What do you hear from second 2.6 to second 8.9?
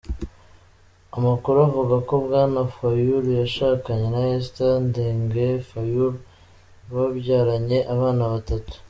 Fayulu yashakanye na Esther Ndengue Fayulu, babyaranye abana batatu.